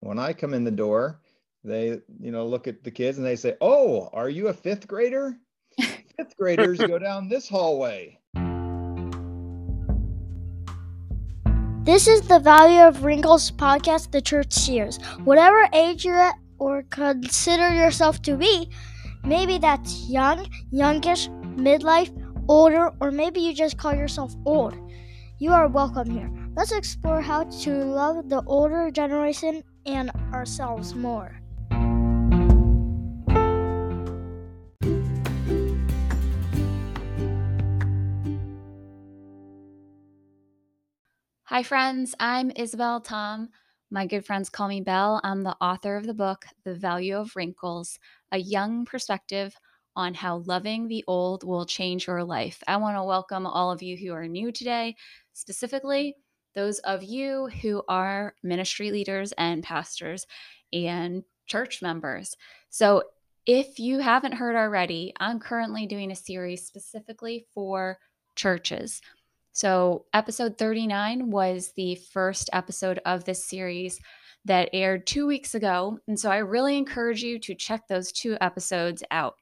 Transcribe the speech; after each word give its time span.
when 0.00 0.18
I 0.18 0.32
come 0.32 0.54
in 0.54 0.64
the 0.64 0.70
door, 0.70 1.20
they, 1.62 2.00
you 2.20 2.32
know, 2.32 2.46
look 2.46 2.66
at 2.66 2.82
the 2.82 2.90
kids 2.90 3.18
and 3.18 3.26
they 3.26 3.36
say, 3.36 3.56
Oh, 3.60 4.08
are 4.12 4.30
you 4.30 4.48
a 4.48 4.52
fifth 4.52 4.88
grader? 4.88 5.36
Fifth 5.78 6.36
graders 6.36 6.78
go 6.78 6.98
down 6.98 7.28
this 7.28 7.48
hallway. 7.48 8.18
This 11.84 12.06
is 12.06 12.22
the 12.22 12.40
Value 12.40 12.82
of 12.82 13.04
Wrinkles 13.04 13.50
podcast, 13.52 14.10
the 14.10 14.20
church 14.20 14.52
series. 14.52 14.98
Whatever 15.24 15.66
age 15.72 16.04
you're 16.04 16.20
at 16.20 16.34
or 16.58 16.82
consider 16.90 17.74
yourself 17.74 18.20
to 18.22 18.36
be, 18.36 18.68
maybe 19.24 19.56
that's 19.56 20.10
young, 20.10 20.46
youngish, 20.70 21.28
midlife, 21.56 22.10
older, 22.48 22.90
or 23.00 23.10
maybe 23.10 23.40
you 23.40 23.54
just 23.54 23.78
call 23.78 23.94
yourself 23.94 24.34
old. 24.44 24.76
You 25.38 25.52
are 25.52 25.68
welcome 25.68 26.10
here. 26.10 26.30
Let's 26.54 26.72
explore 26.72 27.22
how 27.22 27.44
to 27.44 27.70
love 27.84 28.28
the 28.28 28.42
older 28.46 28.90
generation 28.90 29.62
and 29.92 30.10
ourselves 30.32 30.94
more. 30.94 31.40
Hi, 41.44 41.64
friends. 41.64 42.14
I'm 42.20 42.52
Isabel 42.54 43.00
Tom. 43.00 43.48
My 43.90 44.06
good 44.06 44.24
friends 44.24 44.48
call 44.48 44.68
me 44.68 44.80
Belle. 44.82 45.20
I'm 45.24 45.42
the 45.42 45.56
author 45.60 45.96
of 45.96 46.06
the 46.06 46.14
book, 46.14 46.46
The 46.64 46.74
Value 46.76 47.16
of 47.16 47.34
Wrinkles 47.34 47.98
A 48.30 48.38
Young 48.38 48.84
Perspective 48.84 49.52
on 49.96 50.14
How 50.14 50.44
Loving 50.46 50.86
the 50.86 51.02
Old 51.08 51.42
Will 51.42 51.66
Change 51.66 52.06
Your 52.06 52.22
Life. 52.22 52.62
I 52.68 52.76
want 52.76 52.96
to 52.96 53.02
welcome 53.02 53.46
all 53.46 53.72
of 53.72 53.82
you 53.82 53.96
who 53.96 54.12
are 54.14 54.28
new 54.28 54.52
today, 54.52 54.94
specifically 55.32 56.14
those 56.54 56.78
of 56.80 57.02
you 57.02 57.48
who 57.62 57.82
are 57.88 58.34
ministry 58.42 58.90
leaders 58.90 59.32
and 59.38 59.62
pastors 59.62 60.26
and 60.72 61.24
church 61.46 61.82
members. 61.82 62.36
So, 62.70 63.04
if 63.46 63.78
you 63.78 63.98
haven't 63.98 64.32
heard 64.34 64.54
already, 64.54 65.12
I'm 65.18 65.40
currently 65.40 65.86
doing 65.86 66.12
a 66.12 66.16
series 66.16 66.66
specifically 66.66 67.46
for 67.54 67.98
churches. 68.36 69.00
So, 69.52 70.04
episode 70.14 70.58
39 70.58 71.30
was 71.30 71.72
the 71.76 71.96
first 71.96 72.50
episode 72.52 73.00
of 73.04 73.24
this 73.24 73.44
series 73.44 73.98
that 74.44 74.70
aired 74.72 75.06
two 75.06 75.26
weeks 75.26 75.54
ago. 75.54 75.98
And 76.06 76.18
so, 76.18 76.30
I 76.30 76.38
really 76.38 76.78
encourage 76.78 77.22
you 77.22 77.38
to 77.40 77.54
check 77.54 77.88
those 77.88 78.12
two 78.12 78.36
episodes 78.40 79.02
out. 79.10 79.34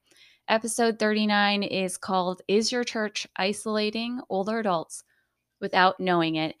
Episode 0.47 0.97
39 0.97 1.61
is 1.61 1.95
called 1.95 2.41
Is 2.47 2.71
Your 2.71 2.83
Church 2.83 3.27
Isolating 3.37 4.19
Older 4.29 4.57
Adults 4.57 5.03
Without 5.61 5.99
Knowing 5.99 6.37
It? 6.37 6.55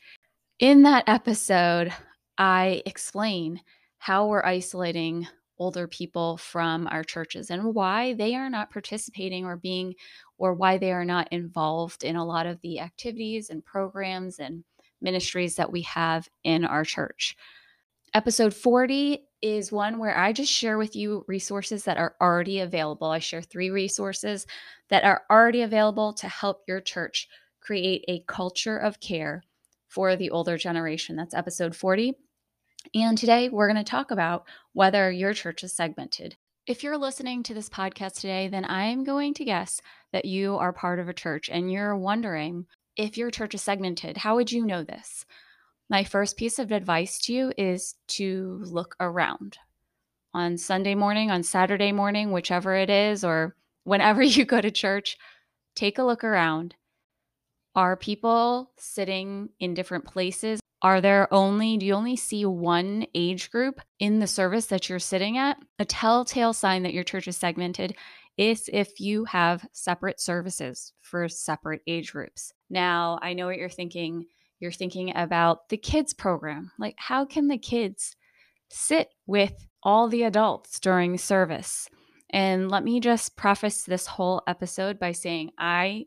In 0.59 0.83
that 0.83 1.05
episode, 1.07 1.93
I 2.37 2.83
explain 2.85 3.61
how 3.97 4.27
we're 4.27 4.43
isolating 4.43 5.25
older 5.57 5.87
people 5.87 6.35
from 6.35 6.85
our 6.87 7.01
churches 7.01 7.49
and 7.49 7.73
why 7.73 8.13
they 8.15 8.35
are 8.35 8.49
not 8.49 8.69
participating 8.69 9.45
or 9.45 9.55
being 9.55 9.95
or 10.37 10.53
why 10.53 10.77
they 10.77 10.91
are 10.91 11.05
not 11.05 11.31
involved 11.31 12.03
in 12.03 12.17
a 12.17 12.25
lot 12.25 12.45
of 12.45 12.59
the 12.59 12.81
activities 12.81 13.49
and 13.49 13.63
programs 13.63 14.39
and 14.39 14.65
ministries 14.99 15.55
that 15.55 15.71
we 15.71 15.81
have 15.83 16.27
in 16.43 16.65
our 16.65 16.83
church. 16.83 17.37
Episode 18.13 18.53
40 18.53 19.25
is 19.41 19.71
one 19.71 19.97
where 19.97 20.17
I 20.17 20.33
just 20.33 20.51
share 20.51 20.77
with 20.77 20.93
you 20.93 21.23
resources 21.29 21.85
that 21.85 21.97
are 21.97 22.15
already 22.19 22.59
available. 22.59 23.07
I 23.07 23.19
share 23.19 23.41
three 23.41 23.69
resources 23.69 24.45
that 24.89 25.05
are 25.05 25.21
already 25.29 25.61
available 25.61 26.11
to 26.15 26.27
help 26.27 26.63
your 26.67 26.81
church 26.81 27.29
create 27.61 28.03
a 28.09 28.25
culture 28.27 28.77
of 28.77 28.99
care 28.99 29.45
for 29.89 30.15
the 30.15 30.29
older 30.29 30.57
generation. 30.57 31.15
That's 31.15 31.33
episode 31.33 31.75
40. 31.75 32.13
And 32.93 33.17
today 33.17 33.49
we're 33.49 33.67
going 33.67 33.83
to 33.83 33.89
talk 33.89 34.11
about 34.11 34.45
whether 34.73 35.11
your 35.11 35.33
church 35.33 35.63
is 35.63 35.75
segmented. 35.75 36.37
If 36.65 36.83
you're 36.83 36.97
listening 36.97 37.43
to 37.43 37.53
this 37.53 37.67
podcast 37.67 38.15
today, 38.15 38.47
then 38.47 38.63
I'm 38.65 39.03
going 39.03 39.33
to 39.35 39.43
guess 39.45 39.81
that 40.13 40.25
you 40.25 40.55
are 40.55 40.71
part 40.71 40.99
of 40.99 41.09
a 41.09 41.13
church 41.13 41.49
and 41.49 41.71
you're 41.71 41.97
wondering 41.97 42.67
if 42.95 43.17
your 43.17 43.31
church 43.31 43.55
is 43.55 43.61
segmented. 43.61 44.17
How 44.17 44.35
would 44.35 44.51
you 44.51 44.65
know 44.65 44.83
this? 44.83 45.25
My 45.89 46.03
first 46.03 46.37
piece 46.37 46.59
of 46.59 46.71
advice 46.71 47.17
to 47.21 47.33
you 47.33 47.53
is 47.57 47.95
to 48.09 48.61
look 48.63 48.95
around. 48.99 49.57
On 50.33 50.57
Sunday 50.57 50.93
morning, 50.93 51.31
on 51.31 51.41
Saturday 51.41 51.91
morning, 51.91 52.31
whichever 52.31 52.75
it 52.75 52.91
is, 52.91 53.23
or 53.23 53.55
whenever 53.83 54.21
you 54.23 54.45
go 54.45 54.61
to 54.61 54.69
church, 54.69 55.17
take 55.75 55.97
a 55.97 56.03
look 56.03 56.23
around. 56.23 56.75
Are 57.75 57.95
people 57.95 58.71
sitting 58.77 59.49
in 59.59 59.73
different 59.73 60.05
places? 60.05 60.59
Are 60.81 61.01
there 61.01 61.31
only, 61.33 61.77
do 61.77 61.85
you 61.85 61.93
only 61.93 62.15
see 62.15 62.45
one 62.45 63.05
age 63.13 63.51
group 63.51 63.81
in 63.99 64.19
the 64.19 64.27
service 64.27 64.67
that 64.67 64.89
you're 64.89 64.99
sitting 64.99 65.37
at? 65.37 65.57
A 65.77 65.85
telltale 65.85 66.53
sign 66.53 66.83
that 66.83 66.93
your 66.93 67.03
church 67.03 67.27
is 67.27 67.37
segmented 67.37 67.95
is 68.37 68.69
if 68.71 69.01
you 69.01 69.25
have 69.25 69.67
separate 69.73 70.21
services 70.21 70.93
for 71.01 71.27
separate 71.27 71.81
age 71.85 72.13
groups. 72.13 72.53
Now, 72.69 73.19
I 73.21 73.33
know 73.33 73.47
what 73.47 73.57
you're 73.57 73.67
thinking. 73.67 74.25
You're 74.61 74.71
thinking 74.71 75.15
about 75.15 75.67
the 75.67 75.77
kids 75.77 76.13
program. 76.13 76.71
Like, 76.79 76.95
how 76.97 77.25
can 77.25 77.49
the 77.49 77.57
kids 77.57 78.15
sit 78.69 79.09
with 79.27 79.67
all 79.83 80.07
the 80.07 80.23
adults 80.23 80.79
during 80.79 81.17
service? 81.17 81.89
And 82.29 82.71
let 82.71 82.83
me 82.83 83.01
just 83.01 83.35
preface 83.35 83.83
this 83.83 84.05
whole 84.07 84.41
episode 84.47 84.99
by 84.99 85.11
saying 85.11 85.51
I 85.57 86.05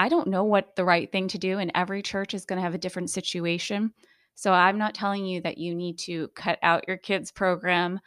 I 0.00 0.08
don't 0.08 0.28
know 0.28 0.44
what 0.44 0.76
the 0.76 0.84
right 0.86 1.12
thing 1.12 1.28
to 1.28 1.36
do, 1.36 1.58
and 1.58 1.70
every 1.74 2.00
church 2.00 2.32
is 2.32 2.46
going 2.46 2.56
to 2.56 2.62
have 2.62 2.74
a 2.74 2.78
different 2.78 3.10
situation. 3.10 3.92
So 4.34 4.50
I'm 4.50 4.78
not 4.78 4.94
telling 4.94 5.26
you 5.26 5.42
that 5.42 5.58
you 5.58 5.74
need 5.74 5.98
to 5.98 6.28
cut 6.28 6.58
out 6.62 6.88
your 6.88 6.96
kids' 6.96 7.30
program. 7.30 8.00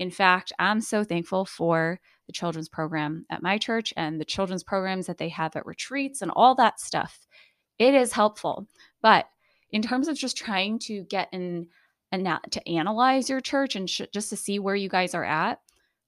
In 0.00 0.10
fact, 0.10 0.52
I'm 0.58 0.80
so 0.80 1.04
thankful 1.04 1.44
for 1.44 2.00
the 2.26 2.32
children's 2.32 2.68
program 2.68 3.26
at 3.30 3.44
my 3.44 3.58
church 3.58 3.94
and 3.96 4.20
the 4.20 4.24
children's 4.24 4.64
programs 4.64 5.06
that 5.06 5.18
they 5.18 5.28
have 5.28 5.54
at 5.54 5.66
retreats 5.66 6.20
and 6.20 6.32
all 6.34 6.56
that 6.56 6.80
stuff. 6.80 7.28
It 7.78 7.94
is 7.94 8.10
helpful. 8.10 8.66
But 9.00 9.28
in 9.70 9.82
terms 9.82 10.08
of 10.08 10.16
just 10.16 10.36
trying 10.36 10.80
to 10.80 11.04
get 11.04 11.28
in 11.30 11.68
and 12.10 12.26
to 12.50 12.68
analyze 12.68 13.30
your 13.30 13.40
church 13.40 13.76
and 13.76 13.88
sh- 13.88 14.02
just 14.12 14.30
to 14.30 14.36
see 14.36 14.58
where 14.58 14.74
you 14.74 14.88
guys 14.88 15.14
are 15.14 15.24
at, 15.24 15.60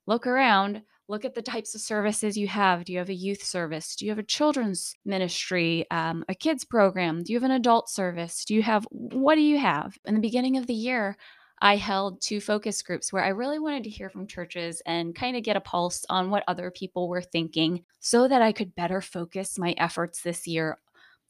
look 0.04 0.26
around 0.26 0.82
look 1.08 1.24
at 1.24 1.34
the 1.34 1.42
types 1.42 1.74
of 1.74 1.80
services 1.80 2.36
you 2.36 2.46
have. 2.48 2.84
Do 2.84 2.92
you 2.92 2.98
have 2.98 3.08
a 3.08 3.14
youth 3.14 3.42
service? 3.42 3.96
Do 3.96 4.04
you 4.04 4.10
have 4.10 4.18
a 4.18 4.22
children's 4.22 4.94
ministry, 5.04 5.86
um, 5.90 6.24
a 6.28 6.34
kids 6.34 6.64
program? 6.64 7.22
Do 7.22 7.32
you 7.32 7.38
have 7.38 7.44
an 7.44 7.56
adult 7.56 7.88
service? 7.88 8.44
Do 8.44 8.54
you 8.54 8.62
have 8.62 8.86
what 8.90 9.34
do 9.36 9.40
you 9.40 9.58
have? 9.58 9.98
In 10.04 10.14
the 10.14 10.20
beginning 10.20 10.56
of 10.56 10.66
the 10.66 10.74
year, 10.74 11.16
I 11.60 11.76
held 11.76 12.20
two 12.20 12.40
focus 12.40 12.82
groups 12.82 13.12
where 13.12 13.24
I 13.24 13.28
really 13.28 13.58
wanted 13.58 13.84
to 13.84 13.90
hear 13.90 14.08
from 14.10 14.26
churches 14.26 14.80
and 14.86 15.14
kind 15.14 15.36
of 15.36 15.42
get 15.42 15.56
a 15.56 15.60
pulse 15.60 16.04
on 16.08 16.30
what 16.30 16.44
other 16.46 16.70
people 16.70 17.08
were 17.08 17.22
thinking 17.22 17.84
so 18.00 18.28
that 18.28 18.42
I 18.42 18.52
could 18.52 18.74
better 18.74 19.00
focus 19.00 19.58
my 19.58 19.74
efforts 19.76 20.22
this 20.22 20.46
year 20.46 20.78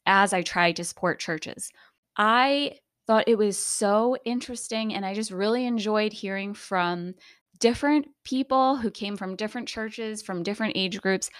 as 0.05 0.33
I 0.33 0.43
tried 0.43 0.77
to 0.77 0.85
support 0.85 1.19
churches. 1.19 1.71
I 2.17 2.79
thought 3.07 3.29
it 3.29 3.39
was 3.39 3.59
so 3.59 4.17
interesting 4.25 4.93
and 4.93 5.07
I 5.07 5.15
just 5.15 5.31
really 5.31 5.65
enjoyed 5.65 6.13
hearing 6.13 6.53
from 6.53 7.15
different 7.59 8.09
people 8.25 8.77
who 8.77 8.91
came 8.91 9.17
from 9.17 9.37
different 9.37 9.69
churches, 9.69 10.23
from 10.23 10.43
different 10.43 10.77
age 10.77 11.01
groups. 11.01 11.31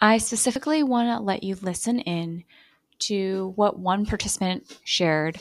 I 0.00 0.18
specifically 0.18 0.82
want 0.82 1.08
to 1.08 1.22
let 1.22 1.42
you 1.42 1.56
listen 1.60 2.00
in 2.00 2.44
to 3.00 3.52
what 3.56 3.78
one 3.78 4.06
participant 4.06 4.78
shared 4.84 5.40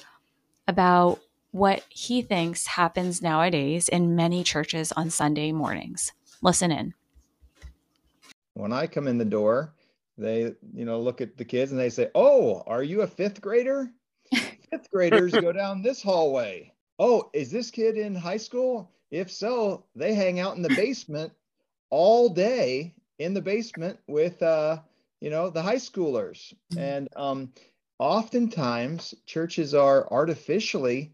about 0.68 1.20
what 1.52 1.84
he 1.90 2.22
thinks 2.22 2.68
happens 2.68 3.22
nowadays 3.22 3.90
in 3.90 4.16
many 4.16 4.44
churches 4.44 4.92
on 4.92 5.10
Sunday 5.10 5.52
mornings. 5.52 6.12
Listen 6.42 6.72
in. 6.72 6.94
When 8.54 8.72
I 8.72 8.88
come 8.88 9.08
in 9.08 9.18
the 9.18 9.26
door, 9.26 9.74
they, 10.18 10.54
you 10.74 10.86
know, 10.86 11.00
look 11.00 11.22
at 11.22 11.38
the 11.38 11.46
kids 11.46 11.72
and 11.72 11.80
they 11.80 11.90
say, 11.90 12.10
"Oh, 12.14 12.62
are 12.68 12.84
you 12.84 13.02
a 13.02 13.08
fifth 13.08 13.42
grader? 13.42 13.90
Fifth 14.32 14.92
graders 14.92 15.34
go 15.34 15.52
down 15.52 15.82
this 15.82 16.04
hallway. 16.04 16.72
Oh, 17.00 17.30
is 17.34 17.50
this 17.50 17.72
kid 17.72 17.98
in 17.98 18.14
high 18.14 18.38
school? 18.38 18.92
If 19.12 19.32
so, 19.32 19.86
they 19.96 20.14
hang 20.14 20.40
out 20.40 20.56
in 20.56 20.62
the 20.62 20.70
basement 20.76 21.34
all 21.90 22.30
day 22.30 22.94
in 23.18 23.34
the 23.34 23.42
basement 23.42 24.00
with 24.08 24.42
uh, 24.42 24.80
you 25.20 25.30
know, 25.30 25.50
the 25.50 25.62
high 25.62 25.76
schoolers. 25.76 26.54
And 26.78 27.10
um, 27.16 27.54
oftentimes 27.98 29.14
churches 29.26 29.74
are 29.74 30.12
artificially 30.12 31.14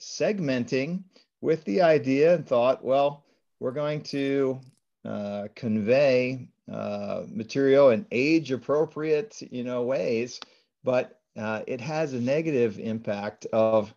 segmenting 0.00 1.04
with 1.40 1.64
the 1.64 1.82
idea 1.82 2.34
and 2.34 2.46
thought, 2.46 2.84
well, 2.84 3.24
we're 3.60 3.72
going 3.72 4.02
to 4.02 4.60
uh, 5.04 5.48
convey 5.54 6.48
uh, 6.72 7.22
material 7.28 7.90
in 7.90 8.06
age 8.10 8.50
appropriate, 8.50 9.40
you 9.50 9.62
know, 9.62 9.82
ways, 9.82 10.40
but 10.82 11.20
uh, 11.36 11.60
it 11.66 11.80
has 11.80 12.12
a 12.12 12.20
negative 12.20 12.78
impact 12.78 13.46
of 13.52 13.94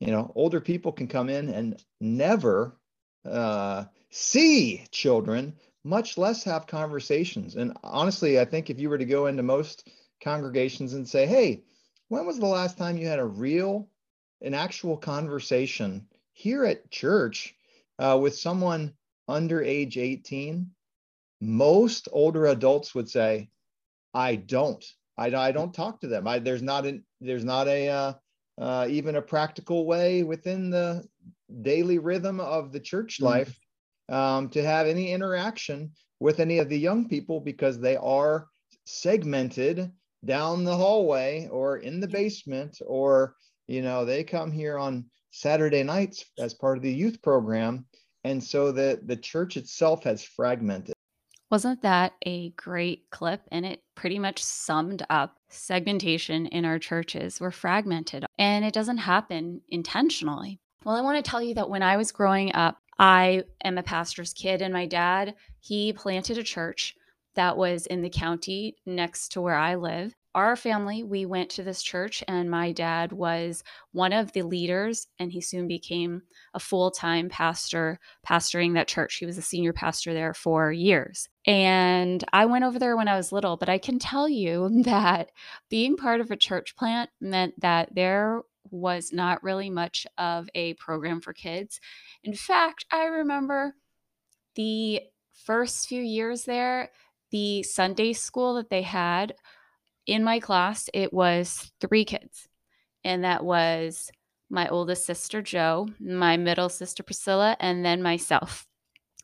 you 0.00 0.10
know, 0.10 0.32
older 0.34 0.60
people 0.60 0.92
can 0.92 1.06
come 1.06 1.28
in 1.28 1.50
and 1.50 1.82
never 2.00 2.76
uh, 3.24 3.84
see 4.10 4.84
children, 4.90 5.54
much 5.84 6.18
less 6.18 6.42
have 6.44 6.66
conversations. 6.66 7.56
And 7.56 7.76
honestly, 7.82 8.40
I 8.40 8.46
think 8.46 8.70
if 8.70 8.80
you 8.80 8.88
were 8.88 8.98
to 8.98 9.04
go 9.04 9.26
into 9.26 9.42
most 9.42 9.88
congregations 10.22 10.94
and 10.94 11.08
say, 11.08 11.26
hey, 11.26 11.62
when 12.08 12.26
was 12.26 12.38
the 12.38 12.46
last 12.46 12.78
time 12.78 12.96
you 12.96 13.06
had 13.06 13.18
a 13.18 13.24
real, 13.24 13.88
an 14.40 14.54
actual 14.54 14.96
conversation 14.96 16.06
here 16.32 16.64
at 16.64 16.90
church 16.90 17.54
uh, 17.98 18.18
with 18.20 18.36
someone 18.36 18.94
under 19.28 19.62
age 19.62 19.98
18, 19.98 20.70
most 21.42 22.08
older 22.10 22.46
adults 22.46 22.94
would 22.94 23.08
say, 23.08 23.50
I 24.14 24.36
don't. 24.36 24.84
I, 25.16 25.26
I 25.26 25.52
don't 25.52 25.74
talk 25.74 26.00
to 26.00 26.08
them. 26.08 26.26
I, 26.26 26.38
there's 26.38 26.62
not 26.62 26.86
an, 26.86 27.04
there's 27.20 27.44
not 27.44 27.68
a 27.68 27.88
uh, 27.88 28.12
uh, 28.60 28.86
even 28.88 29.16
a 29.16 29.22
practical 29.22 29.86
way 29.86 30.22
within 30.22 30.70
the 30.70 31.02
daily 31.62 31.98
rhythm 31.98 32.40
of 32.40 32.72
the 32.72 32.80
church 32.80 33.18
mm. 33.20 33.24
life 33.24 33.58
um, 34.08 34.48
to 34.50 34.62
have 34.62 34.86
any 34.86 35.12
interaction 35.12 35.90
with 36.20 36.38
any 36.38 36.58
of 36.58 36.68
the 36.68 36.78
young 36.78 37.08
people 37.08 37.40
because 37.40 37.80
they 37.80 37.96
are 37.96 38.46
segmented 38.84 39.90
down 40.24 40.64
the 40.64 40.76
hallway 40.76 41.48
or 41.50 41.78
in 41.78 41.98
the 42.00 42.08
basement 42.08 42.78
or 42.86 43.34
you 43.68 43.80
know 43.80 44.04
they 44.04 44.22
come 44.22 44.52
here 44.52 44.76
on 44.76 45.06
saturday 45.30 45.82
nights 45.82 46.24
as 46.38 46.54
part 46.54 46.76
of 46.76 46.82
the 46.82 46.92
youth 46.92 47.22
program. 47.22 47.86
And 48.24 48.42
so 48.42 48.70
the 48.72 49.00
the 49.04 49.16
church 49.16 49.56
itself 49.56 50.04
has 50.04 50.22
fragmented 50.22 50.94
wasn't 51.50 51.82
that 51.82 52.12
a 52.24 52.50
great 52.50 53.10
clip 53.10 53.42
and 53.50 53.66
it 53.66 53.82
pretty 53.94 54.18
much 54.18 54.42
summed 54.42 55.04
up 55.10 55.36
segmentation 55.48 56.46
in 56.46 56.64
our 56.64 56.78
churches 56.78 57.40
we're 57.40 57.50
fragmented 57.50 58.24
and 58.38 58.64
it 58.64 58.72
doesn't 58.74 58.98
happen 58.98 59.60
intentionally 59.68 60.58
well 60.84 60.96
i 60.96 61.00
want 61.00 61.22
to 61.22 61.28
tell 61.28 61.42
you 61.42 61.54
that 61.54 61.68
when 61.68 61.82
i 61.82 61.96
was 61.96 62.12
growing 62.12 62.54
up 62.54 62.78
i 62.98 63.42
am 63.64 63.78
a 63.78 63.82
pastor's 63.82 64.32
kid 64.32 64.62
and 64.62 64.72
my 64.72 64.86
dad 64.86 65.34
he 65.58 65.92
planted 65.92 66.38
a 66.38 66.42
church 66.42 66.94
that 67.34 67.56
was 67.56 67.86
in 67.86 68.02
the 68.02 68.10
county 68.10 68.76
next 68.86 69.30
to 69.32 69.40
where 69.40 69.54
I 69.54 69.76
live. 69.76 70.14
Our 70.32 70.54
family, 70.54 71.02
we 71.02 71.26
went 71.26 71.50
to 71.50 71.64
this 71.64 71.82
church, 71.82 72.22
and 72.28 72.48
my 72.48 72.70
dad 72.70 73.10
was 73.10 73.64
one 73.90 74.12
of 74.12 74.32
the 74.32 74.42
leaders, 74.42 75.08
and 75.18 75.32
he 75.32 75.40
soon 75.40 75.66
became 75.66 76.22
a 76.54 76.60
full 76.60 76.92
time 76.92 77.28
pastor, 77.28 77.98
pastoring 78.24 78.74
that 78.74 78.86
church. 78.86 79.16
He 79.16 79.26
was 79.26 79.38
a 79.38 79.42
senior 79.42 79.72
pastor 79.72 80.14
there 80.14 80.32
for 80.32 80.70
years. 80.70 81.28
And 81.46 82.22
I 82.32 82.46
went 82.46 82.64
over 82.64 82.78
there 82.78 82.96
when 82.96 83.08
I 83.08 83.16
was 83.16 83.32
little, 83.32 83.56
but 83.56 83.68
I 83.68 83.78
can 83.78 83.98
tell 83.98 84.28
you 84.28 84.68
that 84.84 85.30
being 85.68 85.96
part 85.96 86.20
of 86.20 86.30
a 86.30 86.36
church 86.36 86.76
plant 86.76 87.10
meant 87.20 87.60
that 87.60 87.92
there 87.94 88.42
was 88.70 89.12
not 89.12 89.42
really 89.42 89.68
much 89.68 90.06
of 90.16 90.48
a 90.54 90.74
program 90.74 91.20
for 91.20 91.32
kids. 91.32 91.80
In 92.22 92.34
fact, 92.34 92.84
I 92.92 93.06
remember 93.06 93.74
the 94.54 95.02
first 95.44 95.88
few 95.88 96.02
years 96.02 96.44
there, 96.44 96.90
the 97.32 97.64
Sunday 97.64 98.12
school 98.12 98.54
that 98.54 98.70
they 98.70 98.82
had 98.82 99.34
in 100.06 100.24
my 100.24 100.40
class, 100.40 100.88
it 100.94 101.12
was 101.12 101.72
three 101.80 102.04
kids. 102.04 102.48
And 103.04 103.24
that 103.24 103.44
was 103.44 104.10
my 104.50 104.68
oldest 104.68 105.06
sister, 105.06 105.42
Joe, 105.42 105.88
my 106.00 106.36
middle 106.36 106.68
sister, 106.68 107.02
Priscilla, 107.02 107.56
and 107.60 107.84
then 107.84 108.02
myself. 108.02 108.66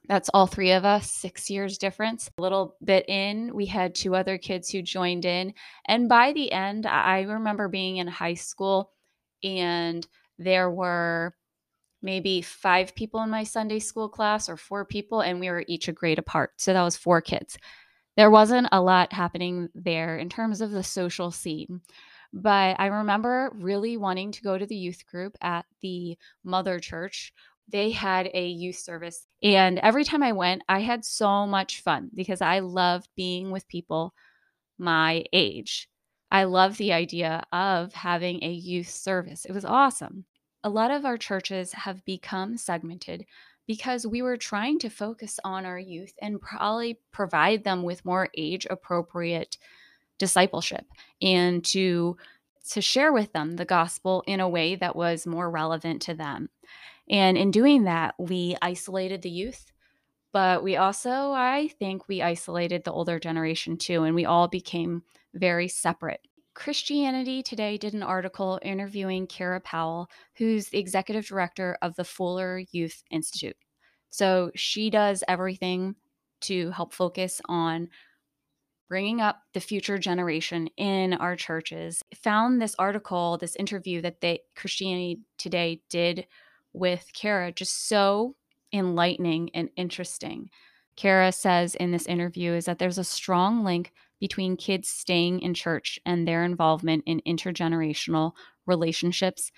That's 0.08 0.30
all 0.32 0.46
three 0.46 0.70
of 0.70 0.84
us, 0.84 1.10
six 1.10 1.50
years 1.50 1.78
difference. 1.78 2.30
A 2.38 2.42
little 2.42 2.76
bit 2.84 3.08
in, 3.08 3.52
we 3.54 3.66
had 3.66 3.94
two 3.94 4.14
other 4.14 4.38
kids 4.38 4.70
who 4.70 4.80
joined 4.80 5.24
in. 5.24 5.52
And 5.86 6.08
by 6.08 6.32
the 6.32 6.52
end, 6.52 6.86
I 6.86 7.22
remember 7.22 7.68
being 7.68 7.96
in 7.96 8.06
high 8.06 8.34
school 8.34 8.92
and 9.42 10.06
there 10.38 10.70
were 10.70 11.34
maybe 12.02 12.40
five 12.40 12.94
people 12.94 13.20
in 13.22 13.30
my 13.30 13.42
Sunday 13.42 13.80
school 13.80 14.08
class 14.08 14.48
or 14.48 14.56
four 14.56 14.84
people, 14.84 15.22
and 15.22 15.40
we 15.40 15.50
were 15.50 15.64
each 15.66 15.88
a 15.88 15.92
grade 15.92 16.18
apart. 16.20 16.52
So 16.56 16.72
that 16.72 16.82
was 16.82 16.96
four 16.96 17.20
kids 17.20 17.58
there 18.16 18.30
wasn't 18.30 18.68
a 18.72 18.80
lot 18.80 19.12
happening 19.12 19.68
there 19.74 20.16
in 20.16 20.28
terms 20.28 20.60
of 20.60 20.70
the 20.70 20.82
social 20.82 21.30
scene. 21.30 21.80
But 22.32 22.76
I 22.78 22.86
remember 22.86 23.50
really 23.54 23.96
wanting 23.96 24.32
to 24.32 24.42
go 24.42 24.58
to 24.58 24.66
the 24.66 24.76
youth 24.76 25.06
group 25.06 25.36
at 25.40 25.64
the 25.80 26.18
mother 26.44 26.78
church. 26.78 27.32
They 27.68 27.90
had 27.90 28.30
a 28.32 28.46
youth 28.46 28.76
service. 28.76 29.26
And 29.42 29.78
every 29.78 30.04
time 30.04 30.22
I 30.22 30.32
went, 30.32 30.62
I 30.68 30.80
had 30.80 31.04
so 31.04 31.46
much 31.46 31.82
fun 31.82 32.10
because 32.14 32.40
I 32.40 32.60
loved 32.60 33.08
being 33.16 33.50
with 33.50 33.68
people 33.68 34.14
my 34.78 35.24
age. 35.32 35.88
I 36.30 36.44
love 36.44 36.76
the 36.76 36.92
idea 36.92 37.44
of 37.52 37.92
having 37.92 38.42
a 38.42 38.50
youth 38.50 38.90
service. 38.90 39.44
It 39.44 39.52
was 39.52 39.64
awesome. 39.64 40.24
A 40.64 40.68
lot 40.68 40.90
of 40.90 41.04
our 41.04 41.16
churches 41.16 41.72
have 41.72 42.04
become 42.04 42.56
segmented 42.56 43.24
because 43.66 44.06
we 44.06 44.22
were 44.22 44.36
trying 44.36 44.78
to 44.78 44.88
focus 44.88 45.38
on 45.44 45.66
our 45.66 45.78
youth 45.78 46.12
and 46.22 46.40
probably 46.40 46.98
provide 47.12 47.64
them 47.64 47.82
with 47.82 48.04
more 48.04 48.28
age 48.36 48.66
appropriate 48.70 49.58
discipleship 50.18 50.86
and 51.20 51.64
to 51.64 52.16
to 52.70 52.80
share 52.80 53.12
with 53.12 53.32
them 53.32 53.54
the 53.56 53.64
gospel 53.64 54.24
in 54.26 54.40
a 54.40 54.48
way 54.48 54.74
that 54.74 54.96
was 54.96 55.26
more 55.26 55.48
relevant 55.48 56.02
to 56.02 56.14
them. 56.14 56.48
And 57.08 57.38
in 57.38 57.52
doing 57.52 57.84
that, 57.84 58.16
we 58.18 58.56
isolated 58.60 59.22
the 59.22 59.30
youth, 59.30 59.70
but 60.32 60.64
we 60.64 60.76
also, 60.76 61.30
I 61.30 61.70
think, 61.78 62.08
we 62.08 62.22
isolated 62.22 62.82
the 62.82 62.92
older 62.92 63.20
generation 63.20 63.76
too, 63.76 64.02
and 64.02 64.16
we 64.16 64.24
all 64.24 64.48
became 64.48 65.04
very 65.32 65.68
separate. 65.68 66.20
Christianity 66.56 67.42
Today 67.42 67.76
did 67.76 67.92
an 67.92 68.02
article 68.02 68.58
interviewing 68.62 69.26
Kara 69.26 69.60
Powell, 69.60 70.08
who's 70.36 70.70
the 70.70 70.78
executive 70.78 71.26
director 71.26 71.76
of 71.82 71.94
the 71.96 72.02
Fuller 72.02 72.62
Youth 72.72 73.04
Institute. 73.10 73.56
So 74.08 74.50
she 74.54 74.88
does 74.88 75.22
everything 75.28 75.96
to 76.40 76.70
help 76.70 76.94
focus 76.94 77.42
on 77.44 77.90
bringing 78.88 79.20
up 79.20 79.42
the 79.52 79.60
future 79.60 79.98
generation 79.98 80.70
in 80.78 81.12
our 81.12 81.36
churches. 81.36 82.02
Found 82.22 82.60
this 82.60 82.74
article, 82.78 83.36
this 83.36 83.54
interview 83.56 84.00
that 84.00 84.22
they 84.22 84.40
Christianity 84.56 85.20
Today 85.36 85.82
did 85.90 86.26
with 86.72 87.06
Kara 87.12 87.52
just 87.52 87.86
so 87.86 88.34
enlightening 88.72 89.50
and 89.52 89.68
interesting. 89.76 90.48
Kara 90.96 91.32
says 91.32 91.74
in 91.74 91.90
this 91.90 92.06
interview 92.06 92.52
is 92.52 92.64
that 92.64 92.78
there's 92.78 92.98
a 92.98 93.04
strong 93.04 93.62
link 93.62 93.92
between 94.20 94.56
kids 94.56 94.88
staying 94.88 95.40
in 95.40 95.54
church 95.54 95.98
and 96.06 96.26
their 96.26 96.44
involvement 96.44 97.04
in 97.06 97.20
intergenerational 97.26 98.32
relationships 98.66 99.50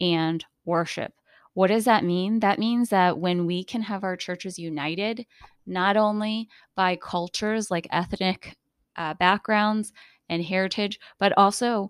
and 0.00 0.44
worship. 0.64 1.12
What 1.54 1.68
does 1.68 1.86
that 1.86 2.04
mean? 2.04 2.40
That 2.40 2.58
means 2.58 2.90
that 2.90 3.18
when 3.18 3.46
we 3.46 3.64
can 3.64 3.82
have 3.82 4.04
our 4.04 4.16
churches 4.16 4.58
united, 4.58 5.26
not 5.66 5.96
only 5.96 6.48
by 6.74 6.96
cultures 6.96 7.70
like 7.70 7.88
ethnic 7.90 8.56
uh, 8.96 9.14
backgrounds 9.14 9.92
and 10.28 10.44
heritage, 10.44 10.98
but 11.18 11.32
also 11.36 11.88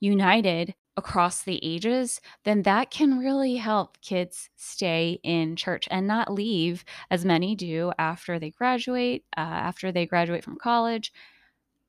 united 0.00 0.74
across 0.96 1.42
the 1.42 1.58
ages, 1.64 2.20
then 2.44 2.62
that 2.62 2.90
can 2.90 3.18
really 3.18 3.56
help 3.56 3.98
kids 4.02 4.50
stay 4.56 5.18
in 5.22 5.56
church 5.56 5.88
and 5.90 6.06
not 6.06 6.30
leave 6.30 6.84
as 7.10 7.24
many 7.24 7.54
do 7.54 7.92
after 7.98 8.38
they 8.38 8.50
graduate, 8.50 9.24
uh, 9.38 9.40
after 9.40 9.90
they 9.90 10.04
graduate 10.04 10.44
from 10.44 10.56
college 10.56 11.12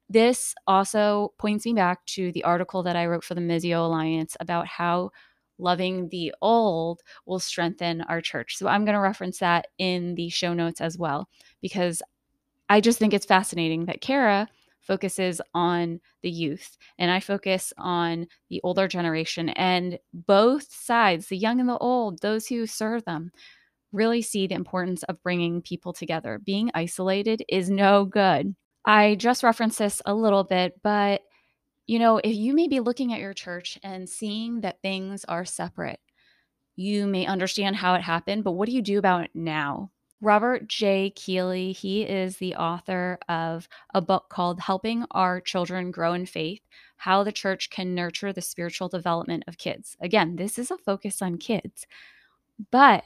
this 0.09 0.53
also 0.67 1.33
points 1.37 1.65
me 1.65 1.73
back 1.73 2.05
to 2.07 2.31
the 2.31 2.43
article 2.43 2.83
that 2.83 2.95
I 2.95 3.05
wrote 3.05 3.23
for 3.23 3.35
the 3.35 3.41
Missio 3.41 3.85
Alliance 3.85 4.37
about 4.39 4.67
how 4.67 5.11
loving 5.59 6.09
the 6.09 6.33
old 6.41 7.01
will 7.25 7.39
strengthen 7.39 8.01
our 8.01 8.21
church. 8.21 8.57
So 8.57 8.67
I'm 8.67 8.85
going 8.85 8.95
to 8.95 8.99
reference 8.99 9.39
that 9.39 9.67
in 9.77 10.15
the 10.15 10.29
show 10.29 10.53
notes 10.53 10.81
as 10.81 10.97
well, 10.97 11.29
because 11.61 12.01
I 12.69 12.81
just 12.81 12.99
think 12.99 13.13
it's 13.13 13.25
fascinating 13.25 13.85
that 13.85 14.01
Kara 14.01 14.47
focuses 14.81 15.41
on 15.53 15.99
the 16.21 16.29
youth 16.29 16.77
and 16.97 17.09
I 17.09 17.19
focus 17.19 17.71
on 17.77 18.27
the 18.49 18.59
older 18.63 18.87
generation. 18.87 19.49
And 19.49 19.97
both 20.13 20.73
sides, 20.73 21.27
the 21.27 21.37
young 21.37 21.59
and 21.59 21.69
the 21.69 21.77
old, 21.77 22.21
those 22.21 22.47
who 22.47 22.65
serve 22.65 23.05
them, 23.05 23.31
really 23.91 24.21
see 24.21 24.47
the 24.47 24.55
importance 24.55 25.03
of 25.03 25.21
bringing 25.21 25.61
people 25.61 25.93
together. 25.93 26.39
Being 26.43 26.71
isolated 26.73 27.43
is 27.47 27.69
no 27.69 28.05
good. 28.05 28.55
I 28.85 29.15
just 29.15 29.43
referenced 29.43 29.79
this 29.79 30.01
a 30.05 30.13
little 30.13 30.43
bit, 30.43 30.81
but 30.83 31.21
you 31.85 31.99
know, 31.99 32.17
if 32.23 32.35
you 32.35 32.53
may 32.53 32.67
be 32.67 32.79
looking 32.79 33.13
at 33.13 33.19
your 33.19 33.33
church 33.33 33.77
and 33.83 34.07
seeing 34.07 34.61
that 34.61 34.81
things 34.81 35.25
are 35.25 35.45
separate, 35.45 35.99
you 36.75 37.05
may 37.05 37.25
understand 37.25 37.75
how 37.75 37.93
it 37.95 38.01
happened, 38.01 38.43
but 38.43 38.53
what 38.53 38.67
do 38.67 38.75
you 38.75 38.81
do 38.81 38.97
about 38.97 39.25
it 39.25 39.31
now? 39.33 39.91
Robert 40.21 40.69
J. 40.69 41.09
Keeley, 41.09 41.73
he 41.73 42.03
is 42.03 42.37
the 42.37 42.55
author 42.55 43.19
of 43.27 43.67
a 43.93 44.01
book 44.01 44.29
called 44.29 44.61
Helping 44.61 45.05
Our 45.11 45.41
Children 45.41 45.91
Grow 45.91 46.13
in 46.13 46.25
Faith 46.25 46.61
How 46.95 47.23
the 47.23 47.33
Church 47.33 47.69
Can 47.69 47.93
Nurture 47.93 48.31
the 48.31 48.41
Spiritual 48.41 48.87
Development 48.87 49.43
of 49.47 49.57
Kids. 49.57 49.97
Again, 49.99 50.37
this 50.37 50.57
is 50.57 50.71
a 50.71 50.77
focus 50.77 51.21
on 51.21 51.37
kids. 51.37 51.85
But 52.71 53.03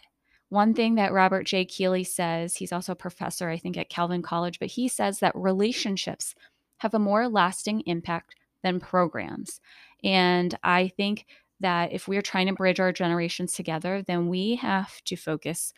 one 0.50 0.74
thing 0.74 0.96
that 0.96 1.12
Robert 1.12 1.46
J. 1.46 1.66
Keeley 1.66 2.04
says, 2.04 2.56
he's 2.56 2.72
also 2.72 2.94
a 2.94 2.96
professor, 2.96 3.50
I 3.50 3.58
think, 3.58 3.78
at 3.78 3.90
Calvin 3.90 4.22
College, 4.22 4.60
but 4.60 4.70
he 4.70 4.88
says 4.88 5.20
that 5.20 5.36
relationships 5.36 6.34
have 6.78 6.94
a 6.94 7.00
more 7.00 7.28
lasting 7.28 7.82
impact 7.86 8.36
than 8.64 8.80
programs. 8.80 9.60
And 10.04 10.58
I 10.64 10.90
think 10.90 11.26
that 11.60 11.92
if 11.92 12.08
we're 12.08 12.22
trying 12.22 12.48
to 12.48 12.54
bridge 12.54 12.80
our 12.80 12.92
generations 12.92 13.54
together, 13.54 14.04
then 14.06 14.28
we 14.28 14.56
have 14.56 15.02
to 15.06 15.16
focus 15.16 15.74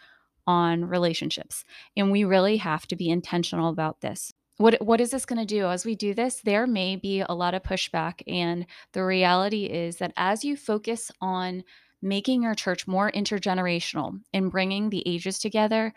on 0.45 0.85
relationships. 0.85 1.63
And 1.95 2.11
we 2.11 2.23
really 2.23 2.57
have 2.57 2.85
to 2.87 2.95
be 2.95 3.09
intentional 3.09 3.69
about 3.69 4.01
this. 4.01 4.33
What, 4.57 4.81
what 4.81 4.99
is 4.99 5.11
this 5.11 5.25
going 5.25 5.39
to 5.39 5.45
do? 5.45 5.67
As 5.67 5.85
we 5.85 5.95
do 5.95 6.13
this, 6.13 6.41
there 6.43 6.67
may 6.67 6.97
be 6.97 7.21
a 7.21 7.33
lot 7.33 7.53
of 7.53 7.63
pushback. 7.63 8.21
And 8.27 8.65
the 8.91 9.05
reality 9.05 9.65
is 9.65 9.97
that 9.97 10.11
as 10.17 10.43
you 10.43 10.57
focus 10.57 11.11
on 11.21 11.63
making 12.01 12.43
your 12.43 12.55
church 12.55 12.87
more 12.87 13.11
intergenerational 13.11 14.19
and 14.33 14.51
bringing 14.51 14.89
the 14.89 15.03
ages 15.07 15.39
together, 15.39 15.93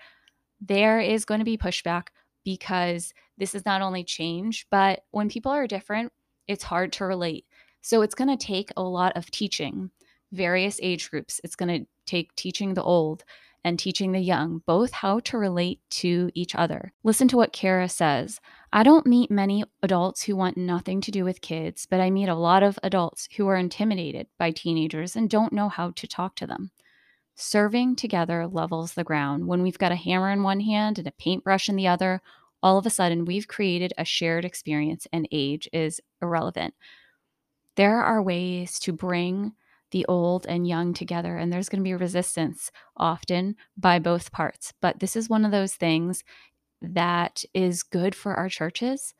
there 0.60 1.00
is 1.00 1.24
going 1.24 1.40
to 1.40 1.44
be 1.44 1.56
pushback 1.56 2.08
because 2.44 3.12
this 3.38 3.54
is 3.54 3.64
not 3.64 3.82
only 3.82 4.04
change, 4.04 4.66
but 4.70 5.04
when 5.10 5.28
people 5.28 5.52
are 5.52 5.66
different, 5.66 6.12
it's 6.48 6.64
hard 6.64 6.92
to 6.92 7.04
relate. 7.04 7.46
So 7.82 8.02
it's 8.02 8.14
going 8.14 8.36
to 8.36 8.46
take 8.46 8.70
a 8.76 8.82
lot 8.82 9.16
of 9.16 9.30
teaching 9.30 9.90
various 10.32 10.78
age 10.82 11.10
groups. 11.10 11.40
It's 11.44 11.56
going 11.56 11.80
to 11.80 11.86
take 12.06 12.34
teaching 12.36 12.74
the 12.74 12.82
old 12.82 13.24
and 13.64 13.78
teaching 13.78 14.12
the 14.12 14.20
young 14.20 14.62
both 14.66 14.90
how 14.90 15.20
to 15.20 15.38
relate 15.38 15.80
to 15.90 16.30
each 16.34 16.54
other. 16.54 16.92
Listen 17.04 17.28
to 17.28 17.36
what 17.36 17.52
Kara 17.52 17.88
says. 17.88 18.40
I 18.74 18.82
don't 18.84 19.06
meet 19.06 19.30
many 19.30 19.64
adults 19.82 20.22
who 20.22 20.34
want 20.34 20.56
nothing 20.56 21.02
to 21.02 21.10
do 21.10 21.24
with 21.24 21.42
kids, 21.42 21.86
but 21.88 22.00
I 22.00 22.08
meet 22.08 22.30
a 22.30 22.34
lot 22.34 22.62
of 22.62 22.78
adults 22.82 23.28
who 23.36 23.46
are 23.48 23.56
intimidated 23.56 24.28
by 24.38 24.50
teenagers 24.50 25.14
and 25.14 25.28
don't 25.28 25.52
know 25.52 25.68
how 25.68 25.90
to 25.90 26.06
talk 26.06 26.36
to 26.36 26.46
them. 26.46 26.70
Serving 27.34 27.96
together 27.96 28.46
levels 28.46 28.94
the 28.94 29.04
ground. 29.04 29.46
When 29.46 29.62
we've 29.62 29.78
got 29.78 29.92
a 29.92 29.96
hammer 29.96 30.30
in 30.30 30.42
one 30.42 30.60
hand 30.60 30.98
and 30.98 31.06
a 31.06 31.12
paintbrush 31.12 31.68
in 31.68 31.76
the 31.76 31.86
other, 31.86 32.22
all 32.62 32.78
of 32.78 32.86
a 32.86 32.90
sudden 32.90 33.26
we've 33.26 33.46
created 33.46 33.92
a 33.98 34.06
shared 34.06 34.44
experience 34.44 35.06
and 35.12 35.28
age 35.30 35.68
is 35.70 36.00
irrelevant. 36.22 36.72
There 37.76 38.02
are 38.02 38.22
ways 38.22 38.78
to 38.80 38.92
bring 38.92 39.52
the 39.90 40.06
old 40.06 40.46
and 40.46 40.66
young 40.66 40.94
together, 40.94 41.36
and 41.36 41.52
there's 41.52 41.68
going 41.68 41.80
to 41.80 41.84
be 41.84 41.94
resistance 41.94 42.70
often 42.96 43.56
by 43.76 43.98
both 43.98 44.32
parts. 44.32 44.72
But 44.80 45.00
this 45.00 45.14
is 45.16 45.28
one 45.28 45.44
of 45.44 45.50
those 45.50 45.74
things 45.74 46.24
that 46.82 47.44
is 47.54 47.82
good 47.82 48.14
for 48.14 48.34
our 48.34 48.48
churches. 48.48 49.14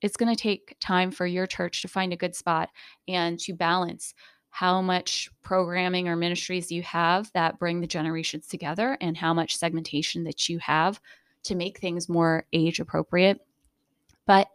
It's 0.00 0.16
going 0.16 0.34
to 0.34 0.42
take 0.42 0.76
time 0.80 1.10
for 1.10 1.26
your 1.26 1.46
church 1.46 1.82
to 1.82 1.88
find 1.88 2.12
a 2.12 2.16
good 2.16 2.34
spot 2.34 2.70
and 3.06 3.38
to 3.40 3.52
balance 3.52 4.14
how 4.48 4.82
much 4.82 5.30
programming 5.42 6.08
or 6.08 6.16
ministries 6.16 6.72
you 6.72 6.82
have 6.82 7.30
that 7.34 7.58
bring 7.58 7.80
the 7.80 7.86
generations 7.86 8.48
together 8.48 8.96
and 9.00 9.16
how 9.16 9.32
much 9.32 9.56
segmentation 9.56 10.24
that 10.24 10.48
you 10.48 10.58
have 10.58 11.00
to 11.44 11.54
make 11.54 11.78
things 11.78 12.08
more 12.08 12.44
age 12.52 12.80
appropriate. 12.80 13.40
But 14.26 14.48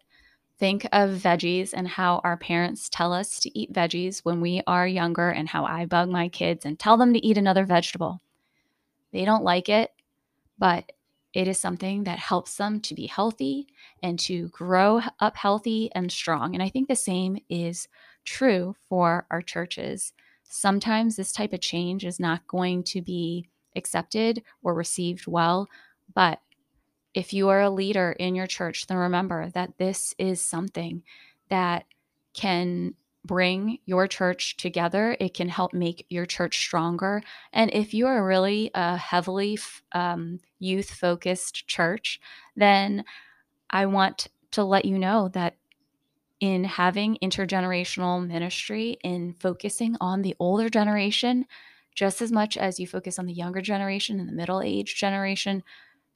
think 0.58 0.86
of 0.92 1.12
veggies 1.12 1.74
and 1.74 1.88
how 1.88 2.22
our 2.24 2.38
parents 2.38 2.90
tell 2.90 3.14
us 3.14 3.40
to 3.42 3.58
eat 3.58 3.74
veggies 3.74 4.20
when 4.20 4.42
we 4.42 4.62
are 4.68 4.88
younger, 4.88 5.30
and 5.30 5.48
how 5.48 5.66
I 5.66 5.86
bug 5.86 6.10
my 6.10 6.30
kids 6.30 6.66
and 6.66 6.78
tell 6.78 6.98
them 6.98 7.14
to 7.14 7.26
eat 7.26 7.38
another 7.38 7.66
vegetable. 7.66 8.22
They 9.12 9.26
don't 9.26 9.44
like 9.44 9.70
it, 9.70 9.92
but 10.58 10.92
it 11.36 11.50
is 11.50 11.60
something 11.60 12.06
that 12.06 12.18
helps 12.18 12.56
them 12.56 12.80
to 12.80 12.96
be 12.96 13.08
healthy 13.08 13.68
and 14.02 14.18
to 14.18 14.48
grow 14.48 15.02
up 15.20 15.36
healthy 15.36 15.92
and 15.94 16.10
strong. 16.10 16.56
And 16.56 16.64
I 16.64 16.70
think 16.70 16.88
the 16.88 16.96
same 16.96 17.38
is 17.50 17.90
true 18.24 18.74
for 18.88 19.28
our 19.30 19.42
churches. 19.42 20.14
Sometimes 20.46 21.18
this 21.18 21.34
type 21.34 21.52
of 21.52 21.60
change 21.60 22.06
is 22.06 22.22
not 22.22 22.48
going 22.48 22.84
to 22.84 23.02
be 23.02 23.50
accepted 23.76 24.44
or 24.64 24.74
received 24.74 25.28
well, 25.28 25.68
but 26.14 26.40
if 27.14 27.34
you 27.34 27.50
are 27.50 27.62
a 27.62 27.70
leader 27.70 28.14
in 28.14 28.34
your 28.34 28.48
church, 28.48 28.88
then 28.88 28.98
remember 28.98 29.50
that 29.50 29.78
this 29.78 30.16
is 30.18 30.40
something 30.40 31.04
that 31.50 31.84
can 32.34 32.94
bring 33.26 33.80
your 33.86 34.08
church 34.08 34.58
together. 34.58 35.18
It 35.20 35.34
can 35.34 35.50
help 35.50 35.74
make 35.74 36.06
your 36.10 36.26
church 36.26 36.60
stronger. 36.60 37.22
And 37.52 37.72
if 37.74 37.94
you 37.94 38.08
are 38.08 38.26
really 38.26 38.72
a 38.74 38.98
heavily 38.98 39.58
um, 39.92 40.40
youth 40.60 40.92
focused 40.92 41.68
church, 41.68 42.20
then 42.56 43.04
I 43.70 43.88
want 43.88 44.28
to 44.52 44.64
let 44.64 44.86
you 44.86 45.00
know 45.00 45.30
that 45.30 45.58
in 46.40 46.64
having 46.64 47.18
intergenerational 47.24 48.26
ministry, 48.26 48.98
in 49.04 49.34
focusing 49.34 49.96
on 50.00 50.22
the 50.22 50.36
older 50.40 50.70
generation, 50.70 51.46
just 51.96 52.22
as 52.22 52.32
much 52.32 52.58
as 52.58 52.80
you 52.80 52.86
focus 52.86 53.18
on 53.18 53.26
the 53.26 53.34
younger 53.34 53.62
generation 53.62 54.20
and 54.20 54.28
the 54.28 54.34
middle 54.34 54.62
age 54.62 54.96
generation, 54.96 55.64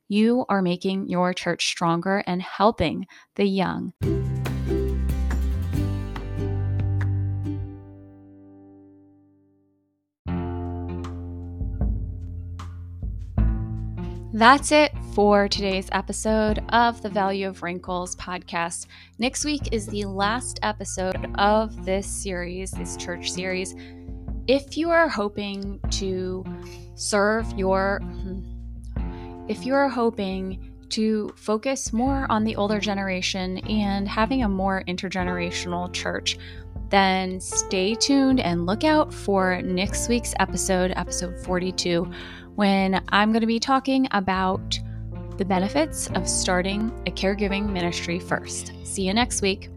you 0.10 0.46
are 0.50 0.62
making 0.62 1.08
your 1.08 1.34
church 1.34 1.68
stronger 1.68 2.24
and 2.28 2.42
helping 2.42 3.08
the 3.36 3.46
young. 3.46 3.94
That's 14.40 14.72
it 14.72 14.94
for 15.14 15.50
today's 15.50 15.90
episode 15.92 16.64
of 16.70 17.02
the 17.02 17.10
Value 17.10 17.46
of 17.46 17.62
Wrinkles 17.62 18.16
podcast. 18.16 18.88
Next 19.18 19.44
week 19.44 19.74
is 19.74 19.86
the 19.86 20.06
last 20.06 20.62
episode 20.64 21.30
of 21.36 21.84
this 21.84 22.08
series, 22.08 22.72
this 22.72 22.96
church 22.96 23.34
series. 23.34 23.76
If 24.48 24.78
you 24.78 24.92
are 24.92 25.10
hoping 25.10 25.82
to 25.90 26.46
serve 26.96 27.52
your 27.60 28.00
hmm, 28.02 28.40
if 29.50 29.66
you're 29.66 29.90
hoping 29.90 30.72
to 30.92 31.34
focus 31.36 31.92
more 31.92 32.26
on 32.30 32.46
the 32.46 32.56
older 32.56 32.80
generation 32.80 33.58
and 33.68 34.08
having 34.08 34.44
a 34.44 34.50
more 34.50 34.86
intergenerational 34.88 35.92
church, 35.92 36.38
then 36.90 37.42
stay 37.42 37.94
tuned 37.94 38.40
and 38.40 38.66
look 38.66 38.86
out 38.86 39.14
for 39.14 39.62
next 39.62 40.08
week's 40.08 40.34
episode, 40.40 40.94
episode 40.96 41.38
42, 41.42 42.10
when 42.60 43.02
I'm 43.08 43.32
going 43.32 43.40
to 43.40 43.48
be 43.48 43.58
talking 43.58 44.06
about 44.12 44.78
the 45.38 45.46
benefits 45.46 46.10
of 46.10 46.28
starting 46.28 46.92
a 47.08 47.12
caregiving 47.12 47.70
ministry 47.70 48.20
first. 48.20 48.74
See 48.84 49.04
you 49.04 49.14
next 49.14 49.42
week. 49.42 49.70